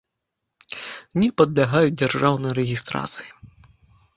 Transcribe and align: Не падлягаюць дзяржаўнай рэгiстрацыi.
Не 1.21 1.27
падлягаюць 1.41 1.93
дзяржаўнай 2.01 2.57
рэгiстрацыi. 2.61 3.29